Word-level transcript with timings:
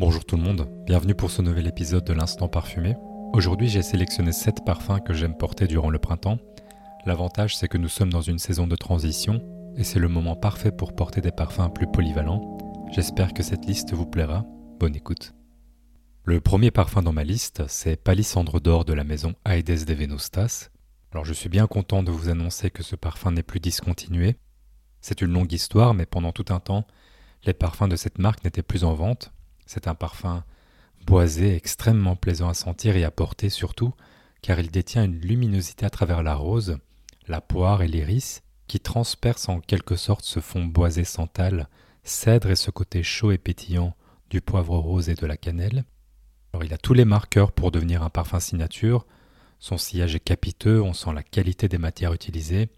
Bonjour 0.00 0.24
tout 0.24 0.38
le 0.38 0.42
monde, 0.42 0.66
bienvenue 0.86 1.14
pour 1.14 1.30
ce 1.30 1.42
nouvel 1.42 1.66
épisode 1.66 2.04
de 2.04 2.14
l'Instant 2.14 2.48
Parfumé. 2.48 2.96
Aujourd'hui 3.34 3.68
j'ai 3.68 3.82
sélectionné 3.82 4.32
7 4.32 4.64
parfums 4.64 5.02
que 5.04 5.12
j'aime 5.12 5.36
porter 5.36 5.66
durant 5.66 5.90
le 5.90 5.98
printemps. 5.98 6.38
L'avantage 7.04 7.54
c'est 7.54 7.68
que 7.68 7.76
nous 7.76 7.88
sommes 7.88 8.08
dans 8.10 8.22
une 8.22 8.38
saison 8.38 8.66
de 8.66 8.76
transition 8.76 9.42
et 9.76 9.84
c'est 9.84 9.98
le 9.98 10.08
moment 10.08 10.36
parfait 10.36 10.72
pour 10.72 10.96
porter 10.96 11.20
des 11.20 11.32
parfums 11.32 11.68
plus 11.74 11.86
polyvalents. 11.86 12.56
J'espère 12.90 13.34
que 13.34 13.42
cette 13.42 13.66
liste 13.66 13.92
vous 13.92 14.06
plaira. 14.06 14.46
Bonne 14.78 14.96
écoute. 14.96 15.34
Le 16.24 16.40
premier 16.40 16.70
parfum 16.70 17.02
dans 17.02 17.12
ma 17.12 17.22
liste, 17.22 17.64
c'est 17.68 18.02
Palissandre 18.02 18.58
d'or 18.58 18.86
de 18.86 18.94
la 18.94 19.04
maison 19.04 19.34
Aedes 19.44 19.84
de 19.84 19.92
Venustas. 19.92 20.70
Alors 21.12 21.26
je 21.26 21.34
suis 21.34 21.50
bien 21.50 21.66
content 21.66 22.02
de 22.02 22.10
vous 22.10 22.30
annoncer 22.30 22.70
que 22.70 22.82
ce 22.82 22.96
parfum 22.96 23.32
n'est 23.32 23.42
plus 23.42 23.60
discontinué. 23.60 24.38
C'est 25.02 25.20
une 25.20 25.34
longue 25.34 25.52
histoire, 25.52 25.92
mais 25.92 26.06
pendant 26.06 26.32
tout 26.32 26.46
un 26.48 26.58
temps, 26.58 26.86
les 27.44 27.52
parfums 27.52 27.88
de 27.90 27.96
cette 27.96 28.18
marque 28.18 28.44
n'étaient 28.44 28.62
plus 28.62 28.84
en 28.84 28.94
vente. 28.94 29.34
C'est 29.72 29.86
un 29.86 29.94
parfum 29.94 30.42
boisé, 31.06 31.54
extrêmement 31.54 32.16
plaisant 32.16 32.48
à 32.48 32.54
sentir 32.54 32.96
et 32.96 33.04
à 33.04 33.12
porter 33.12 33.50
surtout, 33.50 33.94
car 34.42 34.58
il 34.58 34.72
détient 34.72 35.04
une 35.04 35.20
luminosité 35.20 35.86
à 35.86 35.90
travers 35.90 36.24
la 36.24 36.34
rose, 36.34 36.78
la 37.28 37.40
poire 37.40 37.80
et 37.82 37.86
l'iris, 37.86 38.42
qui 38.66 38.80
transperce 38.80 39.48
en 39.48 39.60
quelque 39.60 39.94
sorte 39.94 40.24
ce 40.24 40.40
fond 40.40 40.64
boisé 40.64 41.04
santal, 41.04 41.68
cèdre 42.02 42.50
et 42.50 42.56
ce 42.56 42.72
côté 42.72 43.04
chaud 43.04 43.30
et 43.30 43.38
pétillant 43.38 43.94
du 44.28 44.40
poivre 44.40 44.76
rose 44.76 45.08
et 45.08 45.14
de 45.14 45.24
la 45.24 45.36
cannelle. 45.36 45.84
Il 46.64 46.74
a 46.74 46.76
tous 46.76 46.94
les 46.94 47.04
marqueurs 47.04 47.52
pour 47.52 47.70
devenir 47.70 48.02
un 48.02 48.10
parfum 48.10 48.40
signature. 48.40 49.06
Son 49.60 49.78
sillage 49.78 50.16
est 50.16 50.18
capiteux, 50.18 50.82
on 50.82 50.94
sent 50.94 51.12
la 51.14 51.22
qualité 51.22 51.68
des 51.68 51.78
matières 51.78 52.12
utilisées, 52.12 52.70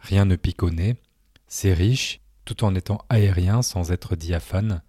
rien 0.00 0.24
ne 0.24 0.34
pique 0.34 0.64
au 0.64 0.70
nez, 0.70 0.96
c'est 1.46 1.74
riche, 1.74 2.20
tout 2.44 2.64
en 2.64 2.74
étant 2.74 3.04
aérien 3.08 3.62
sans 3.62 3.92
être 3.92 4.16
diaphane. 4.16 4.82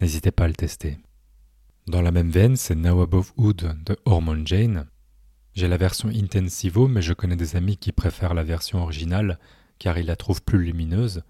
N'hésitez 0.00 0.30
pas 0.30 0.44
à 0.44 0.48
le 0.48 0.54
tester. 0.54 0.96
Dans 1.86 2.00
la 2.00 2.10
même 2.10 2.30
veine, 2.30 2.56
c'est 2.56 2.74
Now 2.74 3.02
Above 3.02 3.32
Wood 3.36 3.76
de 3.84 3.98
Hormone 4.06 4.46
Jane. 4.46 4.86
J'ai 5.52 5.68
la 5.68 5.76
version 5.76 6.08
Intensivo, 6.08 6.88
mais 6.88 7.02
je 7.02 7.12
connais 7.12 7.36
des 7.36 7.54
amis 7.54 7.76
qui 7.76 7.92
préfèrent 7.92 8.32
la 8.32 8.42
version 8.42 8.82
originale 8.82 9.38
car 9.78 9.98
ils 9.98 10.06
la 10.06 10.16
trouvent 10.16 10.42
plus 10.42 10.64
lumineuse, 10.64 11.22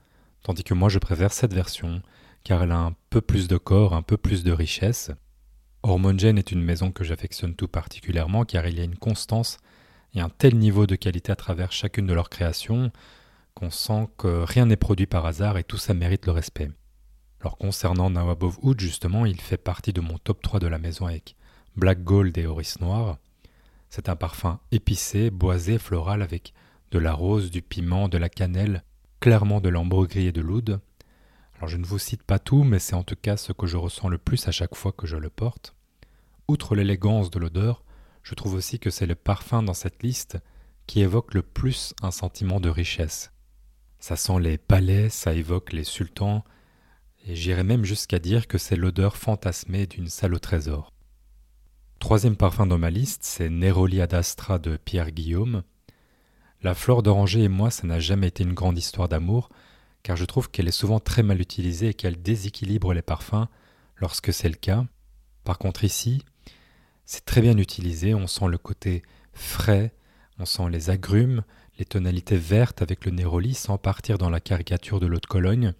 tandis 0.43 0.63
que 0.63 0.75
moi 0.75 0.89
je 0.89 1.01
préfère 1.01 1.33
cette 1.33 1.53
version 1.53 2.01
car 2.45 2.63
elle 2.63 2.71
a 2.71 2.79
un 2.79 2.95
peu 3.11 3.21
plus 3.21 3.49
de 3.49 3.57
corps, 3.57 3.93
un 3.93 4.03
peu 4.03 4.17
plus 4.17 4.45
de 4.45 4.53
richesse. 4.53 5.11
Hormogen 5.83 6.39
est 6.39 6.53
une 6.53 6.63
maison 6.63 6.93
que 6.93 7.03
j'affectionne 7.03 7.57
tout 7.57 7.69
particulièrement 7.69 8.45
car 8.45 8.69
il 8.69 8.79
y 8.79 8.81
a 8.81 8.85
une 8.85 8.97
constance 8.97 9.59
et 10.15 10.21
un 10.21 10.29
tel 10.29 10.57
niveau 10.57 10.87
de 10.87 10.95
qualité 10.95 11.33
à 11.33 11.37
travers 11.37 11.73
chacune 11.73 12.07
de 12.07 12.15
leurs 12.15 12.31
créations 12.31 12.93
qu'on 13.55 13.71
sent 13.71 14.09
que 14.17 14.45
rien 14.45 14.67
n'est 14.67 14.77
produit 14.77 15.07
par 15.07 15.27
hasard 15.27 15.59
et 15.59 15.65
tout 15.65 15.77
ça 15.77 15.93
mérite 15.93 16.27
le 16.27 16.33
respect. 16.33 16.71
Alors 17.41 17.57
concernant 17.57 18.11
Now 18.11 18.29
Above 18.29 18.59
Wood, 18.63 18.81
justement, 18.81 19.25
il 19.25 19.41
fait 19.41 19.57
partie 19.57 19.95
de 19.95 20.03
mon 20.03 20.19
top 20.19 20.43
3 20.43 20.61
de 20.61 20.67
la 20.67 20.79
maison 20.79 21.07
avec 21.07 21.37
Black 21.75 22.05
Gold 22.05 22.37
et 22.37 22.47
Oris 22.47 22.81
Noir. 22.81 23.17
C'est 23.89 24.11
un 24.11 24.17
parfum 24.17 24.61
épicé, 24.73 25.31
boisé, 25.31 25.79
floral 25.79 26.21
avec 26.21 26.53
de 26.91 26.99
la 26.99 27.15
rose, 27.15 27.51
du 27.51 27.63
piment, 27.63 28.09
de 28.09 28.19
la 28.19 28.29
cannelle, 28.29 28.85
clairement 29.21 29.63
de 29.63 29.71
l'ambre 29.71 30.07
gris 30.07 30.27
et 30.27 30.33
de 30.33 30.43
l'oud. 30.43 30.81
Alors 31.57 31.69
je 31.69 31.79
ne 31.79 31.87
vous 31.87 31.99
cite 31.99 32.23
pas 32.23 32.39
tout, 32.39 32.63
mais 32.63 32.79
c'est 32.79 32.95
en 32.95 33.05
tout 33.05 33.17
cas 33.17 33.39
ce 33.39 33.53
que 33.53 33.67
je 33.67 33.79
ressens 33.79 34.09
le 34.09 34.19
plus 34.19 34.47
à 34.47 34.53
chaque 34.53 34.75
fois 34.75 34.93
que 34.93 35.07
je 35.07 35.17
le 35.17 35.31
porte. 35.31 35.75
Outre 36.47 36.75
l'élégance 36.75 37.31
de 37.31 37.39
l'odeur, 37.39 37.85
je 38.23 38.35
trouve 38.35 38.55
aussi 38.55 38.79
que 38.79 38.91
c'est 38.91 39.07
le 39.07 39.15
parfum 39.15 39.63
dans 39.63 39.75
cette 39.75 40.03
liste 40.03 40.39
qui 40.87 41.01
évoque 41.01 41.33
le 41.33 41.43
plus 41.43 41.95
un 42.03 42.11
sentiment 42.11 42.61
de 42.61 42.69
richesse. 42.69 43.33
Ça 43.99 44.17
sent 44.17 44.41
les 44.41 44.59
palais, 44.59 45.09
ça 45.09 45.33
évoque 45.33 45.73
les 45.73 45.85
sultans, 45.85 46.45
et 47.27 47.35
j'irais 47.35 47.65
même 47.65 47.85
jusqu'à 47.85 48.19
dire 48.19 48.47
que 48.47 48.59
c'est 48.59 48.77
l'odeur 48.77 49.17
fantasmée 49.17 49.87
d'une 49.87 50.09
salle 50.09 50.35
au 50.35 50.39
trésor. 50.39 50.93
Troisième 51.99 52.37
parfum 52.37 52.67
dans 52.67 52.79
ma 52.79 52.91
liste, 52.91 53.25
c'est 53.25 53.51
Neroli 53.51 54.01
ad 54.01 54.15
Astra 54.15 54.59
de 54.59 54.77
Pierre 54.77 55.11
Guillaume. 55.11 55.63
La 56.63 56.75
fleur 56.75 57.03
d'oranger 57.03 57.43
et 57.43 57.49
moi, 57.49 57.71
ça 57.71 57.87
n'a 57.87 58.01
jamais 58.01 58.29
été 58.29 58.43
une 58.43 58.55
grande 58.55 58.79
histoire 58.79 59.09
d'amour, 59.09 59.51
car 60.03 60.17
je 60.17 60.25
trouve 60.25 60.51
qu'elle 60.51 60.69
est 60.69 60.73
souvent 60.73 60.99
très 60.99 61.23
mal 61.23 61.41
utilisée 61.41 61.89
et 61.89 61.95
qu'elle 61.95 62.21
déséquilibre 62.21 62.95
les 62.95 63.03
parfums 63.03 63.49
lorsque 63.97 64.33
c'est 64.33 64.49
le 64.49 64.55
cas. 64.55 64.87
Par 65.45 65.59
contre 65.59 65.85
ici, 65.85 66.23
c'est 67.05 67.25
très 67.25 67.43
bien 67.43 67.59
utilisé, 67.59 68.15
on 68.15 68.27
sent 68.27 68.49
le 68.49 68.59
côté 68.59 69.03
frais, 69.35 69.93
on 70.39 70.47
sent 70.47 70.71
les 70.71 70.91
agrumes, 70.91 71.43
les 71.79 71.85
tonalités 71.85 72.37
vertes 72.37 72.83
avec 72.83 73.05
le 73.05 73.11
néroli 73.11 73.55
sans 73.55 73.79
partir 73.79 74.17
dans 74.17 74.31
la 74.31 74.41
caricature 74.41 75.01
de 75.01 75.07
l'eau 75.07 75.21
de 75.21 75.27
Cologne. 75.27 75.75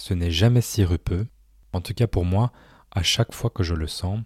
Ce 0.00 0.14
n'est 0.14 0.30
jamais 0.30 0.62
sirupeux. 0.62 1.26
En 1.74 1.82
tout 1.82 1.92
cas 1.92 2.06
pour 2.06 2.24
moi, 2.24 2.52
à 2.90 3.02
chaque 3.02 3.34
fois 3.34 3.50
que 3.50 3.62
je 3.62 3.74
le 3.74 3.86
sens, 3.86 4.20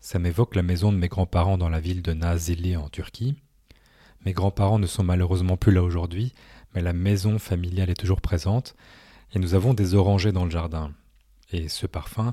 ça 0.00 0.18
m'évoque 0.18 0.54
la 0.54 0.62
maison 0.62 0.90
de 0.90 0.96
mes 0.96 1.08
grands-parents 1.08 1.58
dans 1.58 1.68
la 1.68 1.80
ville 1.80 2.00
de 2.00 2.14
Nazilli 2.14 2.78
en 2.78 2.88
Turquie. 2.88 3.36
Mes 4.24 4.32
grands-parents 4.32 4.78
ne 4.78 4.86
sont 4.86 5.04
malheureusement 5.04 5.58
plus 5.58 5.70
là 5.70 5.82
aujourd'hui, 5.82 6.32
mais 6.74 6.80
la 6.80 6.94
maison 6.94 7.38
familiale 7.38 7.90
est 7.90 8.00
toujours 8.00 8.22
présente, 8.22 8.74
et 9.34 9.38
nous 9.38 9.52
avons 9.52 9.74
des 9.74 9.94
orangers 9.94 10.32
dans 10.32 10.46
le 10.46 10.50
jardin. 10.50 10.94
Et 11.52 11.68
ce 11.68 11.86
parfum, 11.86 12.32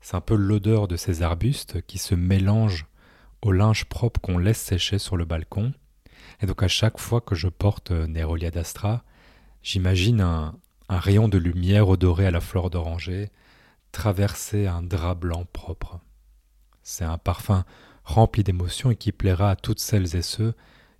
c'est 0.00 0.14
un 0.14 0.20
peu 0.20 0.36
l'odeur 0.36 0.86
de 0.86 0.94
ces 0.94 1.22
arbustes 1.22 1.82
qui 1.88 1.98
se 1.98 2.14
mélangent 2.14 2.86
au 3.42 3.50
linge 3.50 3.86
propre 3.86 4.20
qu'on 4.20 4.38
laisse 4.38 4.60
sécher 4.60 5.00
sur 5.00 5.16
le 5.16 5.24
balcon. 5.24 5.72
Et 6.40 6.46
donc 6.46 6.62
à 6.62 6.68
chaque 6.68 7.00
fois 7.00 7.20
que 7.20 7.34
je 7.34 7.48
porte 7.48 7.90
Nerolia 7.90 8.52
d'Astra, 8.52 9.02
j'imagine 9.64 10.20
un, 10.20 10.54
un 10.88 10.98
rayon 10.98 11.28
de 11.28 11.38
lumière 11.38 11.88
odoré 11.88 12.26
à 12.26 12.30
la 12.30 12.40
fleur 12.40 12.70
d'oranger 12.70 13.30
traverser 13.92 14.66
un 14.66 14.82
drap 14.82 15.14
blanc 15.14 15.46
propre. 15.52 16.00
C'est 16.82 17.04
un 17.04 17.18
parfum 17.18 17.64
rempli 18.04 18.44
d'émotions 18.44 18.90
et 18.90 18.96
qui 18.96 19.10
plaira 19.10 19.50
à 19.50 19.56
toutes 19.56 19.80
celles 19.80 20.14
et 20.16 20.22
ceux 20.22 20.54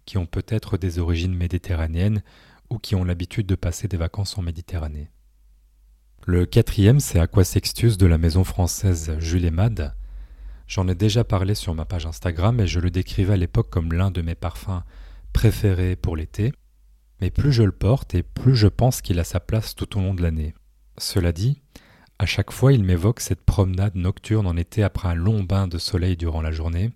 qui 0.06 0.18
ont 0.18 0.26
peut-être 0.26 0.78
des 0.78 0.98
origines 0.98 1.34
méditerranéennes 1.34 2.22
ou 2.70 2.78
qui 2.78 2.94
ont 2.94 3.04
l'habitude 3.04 3.46
de 3.46 3.54
passer 3.54 3.86
des 3.86 3.96
vacances 3.96 4.38
en 4.38 4.42
Méditerranée. 4.42 5.10
Le 6.26 6.46
quatrième, 6.46 6.98
c'est 6.98 7.20
Aquasextus 7.20 7.98
de 7.98 8.06
la 8.06 8.18
maison 8.18 8.42
française 8.42 9.16
Jules 9.18 9.44
Emad. 9.44 9.94
J'en 10.66 10.88
ai 10.88 10.94
déjà 10.96 11.22
parlé 11.22 11.54
sur 11.54 11.74
ma 11.74 11.84
page 11.84 12.06
Instagram 12.06 12.58
et 12.58 12.66
je 12.66 12.80
le 12.80 12.90
décrivais 12.90 13.34
à 13.34 13.36
l'époque 13.36 13.70
comme 13.70 13.92
l'un 13.92 14.10
de 14.10 14.22
mes 14.22 14.34
parfums 14.34 14.82
préférés 15.32 15.94
pour 15.94 16.16
l'été, 16.16 16.52
mais 17.20 17.30
plus 17.30 17.52
je 17.52 17.62
le 17.62 17.72
porte 17.72 18.14
et 18.14 18.22
plus 18.22 18.56
je 18.56 18.68
pense 18.68 19.00
qu'il 19.00 19.18
a 19.18 19.24
sa 19.24 19.40
place 19.40 19.74
tout 19.74 19.98
au 19.98 20.00
long 20.00 20.14
de 20.14 20.22
l'année. 20.22 20.54
Cela 20.98 21.32
dit, 21.32 21.60
à 22.18 22.26
chaque 22.26 22.50
fois 22.50 22.72
il 22.72 22.84
m'évoque 22.84 23.20
cette 23.20 23.44
promenade 23.44 23.94
nocturne 23.94 24.46
en 24.46 24.56
été 24.56 24.82
après 24.82 25.08
un 25.08 25.14
long 25.14 25.42
bain 25.42 25.68
de 25.68 25.78
soleil 25.78 26.16
durant 26.16 26.42
la 26.42 26.52
journée. 26.52 26.90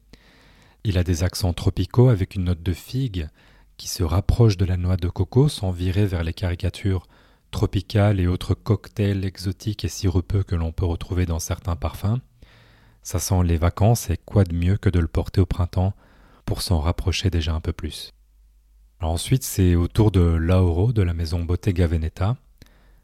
Il 0.84 0.96
a 0.96 1.04
des 1.04 1.22
accents 1.22 1.52
tropicaux 1.52 2.08
avec 2.08 2.34
une 2.34 2.44
note 2.44 2.62
de 2.62 2.72
figue, 2.72 3.28
qui 3.76 3.88
se 3.88 4.02
rapproche 4.02 4.56
de 4.58 4.66
la 4.66 4.76
noix 4.76 4.96
de 4.96 5.08
coco 5.08 5.48
sans 5.48 5.70
virer 5.70 6.04
vers 6.04 6.22
les 6.22 6.34
caricatures 6.34 7.06
tropicales 7.50 8.20
et 8.20 8.26
autres 8.26 8.54
cocktails 8.54 9.24
exotiques 9.24 9.84
et 9.84 9.88
sirupeux 9.88 10.42
que 10.42 10.54
l'on 10.54 10.70
peut 10.70 10.84
retrouver 10.84 11.26
dans 11.26 11.38
certains 11.38 11.76
parfums. 11.76 12.20
Ça 13.02 13.18
sent 13.18 13.42
les 13.44 13.56
vacances 13.56 14.10
et 14.10 14.18
quoi 14.18 14.44
de 14.44 14.54
mieux 14.54 14.76
que 14.76 14.90
de 14.90 15.00
le 15.00 15.08
porter 15.08 15.40
au 15.40 15.46
printemps 15.46 15.94
pour 16.44 16.62
s'en 16.62 16.78
rapprocher 16.80 17.30
déjà 17.30 17.54
un 17.54 17.60
peu 17.60 17.72
plus. 17.72 18.12
Ensuite, 19.08 19.42
c'est 19.42 19.74
au 19.74 19.88
tour 19.88 20.10
de 20.10 20.20
Lauro 20.20 20.92
de 20.92 21.02
la 21.02 21.14
maison 21.14 21.42
Bottega 21.42 21.86
Veneta. 21.86 22.36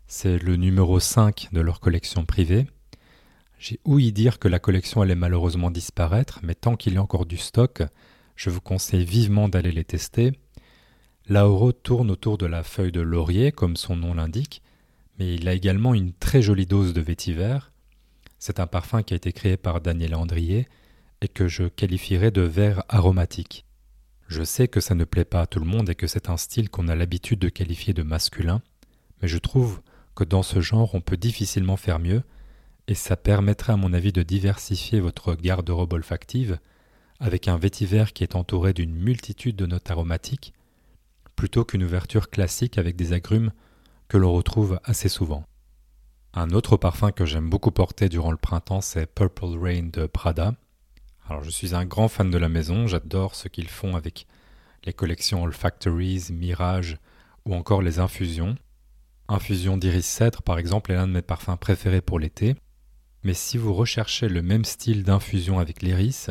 C'est 0.06 0.38
le 0.38 0.56
numéro 0.56 1.00
5 1.00 1.48
de 1.52 1.60
leur 1.60 1.80
collection 1.80 2.24
privée. 2.24 2.66
J'ai 3.58 3.80
ouï 3.84 4.12
dire 4.12 4.38
que 4.38 4.48
la 4.48 4.58
collection 4.58 5.00
allait 5.00 5.14
malheureusement 5.14 5.70
disparaître, 5.70 6.40
mais 6.42 6.54
tant 6.54 6.76
qu'il 6.76 6.94
y 6.94 6.96
a 6.98 7.02
encore 7.02 7.26
du 7.26 7.38
stock, 7.38 7.82
je 8.36 8.50
vous 8.50 8.60
conseille 8.60 9.04
vivement 9.04 9.48
d'aller 9.48 9.72
les 9.72 9.84
tester 9.84 10.32
Lauro 11.28 11.72
tourne 11.72 12.12
autour 12.12 12.38
de 12.38 12.46
la 12.46 12.62
feuille 12.62 12.92
de 12.92 13.00
laurier, 13.00 13.50
comme 13.50 13.76
son 13.76 13.96
nom 13.96 14.14
l'indique, 14.14 14.62
mais 15.18 15.34
il 15.34 15.48
a 15.48 15.54
également 15.54 15.92
une 15.92 16.12
très 16.12 16.40
jolie 16.40 16.66
dose 16.66 16.92
de 16.92 17.00
vétiver. 17.00 17.58
C'est 18.38 18.60
un 18.60 18.68
parfum 18.68 19.02
qui 19.02 19.12
a 19.12 19.16
été 19.16 19.32
créé 19.32 19.56
par 19.56 19.80
Daniel 19.80 20.14
Andrier 20.14 20.68
et 21.20 21.28
que 21.28 21.48
je 21.48 21.64
qualifierais 21.64 22.30
de 22.30 22.42
vert 22.42 22.84
aromatique. 22.88 23.65
Je 24.28 24.42
sais 24.42 24.68
que 24.68 24.80
ça 24.80 24.94
ne 24.94 25.04
plaît 25.04 25.24
pas 25.24 25.42
à 25.42 25.46
tout 25.46 25.60
le 25.60 25.66
monde 25.66 25.88
et 25.88 25.94
que 25.94 26.06
c'est 26.06 26.28
un 26.28 26.36
style 26.36 26.68
qu'on 26.68 26.88
a 26.88 26.94
l'habitude 26.94 27.38
de 27.38 27.48
qualifier 27.48 27.94
de 27.94 28.02
masculin, 28.02 28.60
mais 29.22 29.28
je 29.28 29.38
trouve 29.38 29.80
que 30.14 30.24
dans 30.24 30.42
ce 30.42 30.60
genre 30.60 30.94
on 30.94 31.00
peut 31.00 31.16
difficilement 31.16 31.76
faire 31.76 31.98
mieux, 31.98 32.22
et 32.88 32.94
ça 32.94 33.16
permettrait 33.16 33.72
à 33.72 33.76
mon 33.76 33.92
avis 33.92 34.12
de 34.12 34.22
diversifier 34.22 35.00
votre 35.00 35.34
garde-robe 35.34 35.92
olfactive 35.92 36.58
avec 37.18 37.48
un 37.48 37.56
vétiver 37.56 38.04
qui 38.14 38.22
est 38.22 38.36
entouré 38.36 38.72
d'une 38.72 38.94
multitude 38.94 39.56
de 39.56 39.66
notes 39.66 39.90
aromatiques 39.90 40.52
plutôt 41.34 41.64
qu'une 41.64 41.84
ouverture 41.84 42.30
classique 42.30 42.78
avec 42.78 42.96
des 42.96 43.12
agrumes 43.12 43.52
que 44.08 44.16
l'on 44.16 44.32
retrouve 44.32 44.80
assez 44.84 45.08
souvent. 45.08 45.44
Un 46.32 46.50
autre 46.50 46.76
parfum 46.76 47.12
que 47.12 47.24
j'aime 47.24 47.48
beaucoup 47.48 47.70
porter 47.70 48.08
durant 48.08 48.30
le 48.30 48.36
printemps, 48.36 48.80
c'est 48.80 49.06
Purple 49.06 49.58
Rain 49.58 49.90
de 49.92 50.06
Prada. 50.06 50.54
Alors 51.28 51.42
je 51.42 51.50
suis 51.50 51.74
un 51.74 51.84
grand 51.84 52.06
fan 52.06 52.30
de 52.30 52.38
la 52.38 52.48
maison, 52.48 52.86
j'adore 52.86 53.34
ce 53.34 53.48
qu'ils 53.48 53.68
font 53.68 53.96
avec 53.96 54.26
les 54.84 54.92
collections 54.92 55.42
Olfactories, 55.42 56.28
Mirage 56.30 56.98
ou 57.44 57.54
encore 57.54 57.82
les 57.82 57.98
infusions. 57.98 58.54
Infusion 59.28 59.76
d'iris 59.76 60.06
cèdre 60.06 60.42
par 60.42 60.58
exemple 60.58 60.92
est 60.92 60.94
l'un 60.94 61.08
de 61.08 61.12
mes 61.12 61.22
parfums 61.22 61.56
préférés 61.58 62.00
pour 62.00 62.20
l'été, 62.20 62.54
Mais 63.24 63.34
si 63.34 63.58
vous 63.58 63.74
recherchez 63.74 64.28
le 64.28 64.40
même 64.40 64.64
style 64.64 65.02
d'infusion 65.02 65.58
avec 65.58 65.82
l'iris, 65.82 66.30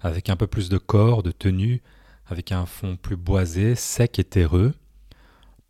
avec 0.00 0.28
un 0.28 0.36
peu 0.36 0.46
plus 0.46 0.68
de 0.68 0.76
corps, 0.76 1.22
de 1.22 1.30
tenue, 1.30 1.80
avec 2.26 2.52
un 2.52 2.66
fond 2.66 2.96
plus 2.96 3.16
boisé, 3.16 3.74
sec 3.74 4.18
et 4.18 4.24
terreux, 4.24 4.74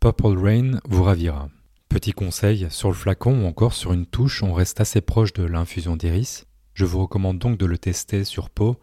Purple 0.01 0.37
Rain 0.37 0.79
vous 0.89 1.03
ravira. 1.03 1.47
Petit 1.87 2.11
conseil, 2.11 2.67
sur 2.69 2.89
le 2.89 2.95
flacon 2.95 3.43
ou 3.43 3.47
encore 3.47 3.73
sur 3.73 3.93
une 3.93 4.05
touche, 4.05 4.43
on 4.43 4.53
reste 4.53 4.81
assez 4.81 4.99
proche 4.99 5.31
de 5.31 5.43
l'infusion 5.43 5.95
d'iris. 5.95 6.45
Je 6.81 6.87
vous 6.87 7.01
recommande 7.01 7.37
donc 7.37 7.59
de 7.59 7.67
le 7.67 7.77
tester 7.77 8.23
sur 8.23 8.49
peau, 8.49 8.75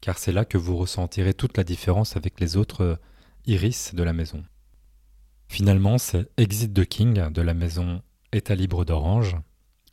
car 0.00 0.18
c'est 0.18 0.30
là 0.30 0.44
que 0.44 0.56
vous 0.56 0.76
ressentirez 0.76 1.34
toute 1.34 1.56
la 1.56 1.64
différence 1.64 2.16
avec 2.16 2.38
les 2.38 2.56
autres 2.56 3.00
iris 3.44 3.92
de 3.92 4.04
la 4.04 4.12
maison. 4.12 4.44
Finalement, 5.48 5.98
c'est 5.98 6.30
Exit 6.36 6.72
the 6.72 6.84
King 6.84 7.32
de 7.32 7.42
la 7.42 7.52
maison 7.52 8.02
État 8.32 8.54
libre 8.54 8.84
d'Orange. 8.84 9.36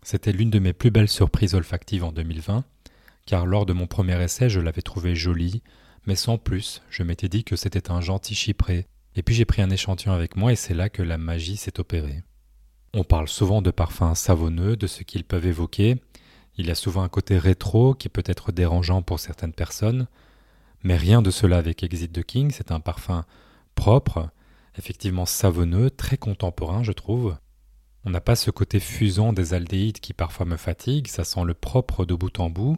C'était 0.04 0.33
l'une 0.33 0.51
de 0.51 0.59
mes 0.59 0.71
plus 0.71 0.92
belles 0.92 1.09
surprises 1.09 1.56
olfactives 1.56 2.04
en 2.04 2.12
2020, 2.12 2.63
car 3.25 3.48
lors 3.48 3.65
de 3.65 3.74
mon 3.74 3.88
premier 3.88 4.21
essai, 4.21 4.51
je 4.51 4.60
l'avais 4.60 4.83
trouvé 4.83 5.15
jolie, 5.15 5.63
mais 6.06 6.15
sans 6.15 6.38
plus, 6.38 6.83
je 6.92 7.01
m'étais 7.01 7.27
dit 7.27 7.44
que 7.44 7.56
c'était 7.56 7.89
un 7.89 8.01
gentil 8.01 8.36
chypré, 8.36 8.86
et 9.15 9.24
puis 9.24 9.33
j'ai 9.33 9.45
pris 9.45 9.63
un 9.63 9.71
échantillon 9.71 10.13
avec 10.13 10.36
moi 10.36 10.51
et 10.51 10.56
c'est 10.56 10.75
là 10.75 10.89
que 10.89 11.01
la 11.01 11.18
magie 11.18 11.57
s'est 11.57 11.80
opérée. 11.80 12.21
On 12.94 13.03
parle 13.03 13.27
souvent 13.27 13.62
de 13.62 13.71
parfums 13.71 14.15
savonneux, 14.15 14.75
de 14.75 14.88
ce 14.88 15.03
qu'ils 15.03 15.24
peuvent 15.24 15.45
évoquer. 15.45 15.98
Il 16.57 16.65
y 16.65 16.71
a 16.71 16.75
souvent 16.75 17.04
un 17.04 17.09
côté 17.09 17.38
rétro 17.38 17.94
qui 17.94 18.09
peut 18.09 18.24
être 18.25 18.51
dérangeant 18.51 19.04
pour 19.04 19.19
certaines 19.19 19.54
personnes, 19.54 20.07
mais 20.83 20.98
rien 20.98 21.21
de 21.21 21.30
cela 21.30 21.57
avec 21.57 21.83
Exit 21.83 22.12
the 22.12 22.24
King, 22.24 22.51
c'est 22.51 22.71
un 22.71 22.80
parfum 22.80 23.25
propre, 23.75 24.30
effectivement 24.75 25.27
savonneux, 25.27 25.92
très 25.92 26.18
contemporain, 26.18 26.81
je 26.81 26.94
trouve. 26.94 27.38
On 28.06 28.09
n'a 28.09 28.21
pas 28.21 28.36
ce 28.36 28.50
côté 28.50 28.80
fusant 28.80 29.33
des 29.33 29.54
aldéhydes 29.54 30.00
qui 30.00 30.13
parfois 30.13 30.48
me 30.48 30.57
fatigue, 30.57 31.07
ça 31.07 31.24
sent 31.24 31.44
le 31.44 31.54
propre 31.54 32.06
de 32.06 32.15
bout 32.15 32.39
en 32.39 32.50
bout, 32.50 32.77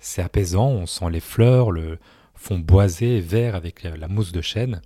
c'est 0.00 0.22
apaisant, 0.22 0.68
on 0.68 0.86
sent 0.86 1.10
les 1.10 1.20
fleurs, 1.20 1.70
le 1.70 2.00
fond 2.34 2.58
boisé, 2.58 3.20
vert 3.20 3.54
avec 3.54 3.84
la 3.84 4.08
mousse 4.08 4.32
de 4.32 4.40
chêne. 4.40 4.82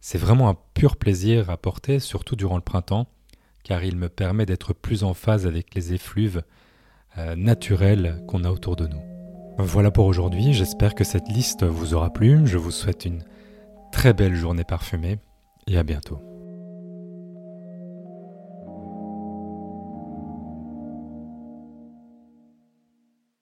C'est 0.00 0.18
vraiment 0.18 0.48
un 0.48 0.56
pur 0.74 0.96
plaisir 0.96 1.50
à 1.50 1.56
porter, 1.56 2.00
surtout 2.00 2.34
durant 2.34 2.56
le 2.56 2.62
printemps, 2.62 3.06
car 3.62 3.84
il 3.84 3.96
me 3.96 4.08
permet 4.08 4.46
d'être 4.46 4.72
plus 4.72 5.04
en 5.04 5.14
phase 5.14 5.46
avec 5.46 5.74
les 5.74 5.92
effluves 5.92 6.42
euh, 7.18 7.34
naturels 7.36 8.22
qu'on 8.26 8.44
a 8.44 8.50
autour 8.50 8.76
de 8.76 8.86
nous. 8.86 9.00
Voilà 9.58 9.90
pour 9.90 10.06
aujourd'hui, 10.06 10.52
j'espère 10.52 10.94
que 10.94 11.04
cette 11.04 11.28
liste 11.28 11.64
vous 11.64 11.94
aura 11.94 12.12
plu, 12.12 12.46
je 12.46 12.58
vous 12.58 12.70
souhaite 12.70 13.04
une 13.06 13.22
très 13.90 14.12
belle 14.12 14.34
journée 14.34 14.64
parfumée 14.64 15.18
et 15.66 15.78
à 15.78 15.82
bientôt. 15.82 16.35